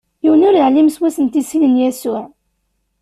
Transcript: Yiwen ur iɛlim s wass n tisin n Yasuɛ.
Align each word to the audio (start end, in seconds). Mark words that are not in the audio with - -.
Yiwen 0.23 0.45
ur 0.47 0.55
iɛlim 0.57 0.89
s 0.91 0.97
wass 1.01 1.17
n 1.19 1.25
tisin 1.27 1.63
n 1.73 1.79
Yasuɛ. 1.81 2.23